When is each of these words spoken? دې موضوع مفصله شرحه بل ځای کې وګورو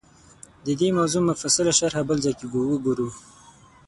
دې 0.79 0.89
موضوع 0.97 1.21
مفصله 1.29 1.71
شرحه 1.79 2.01
بل 2.09 2.17
ځای 2.25 2.33
کې 2.39 2.45
وګورو 2.53 3.07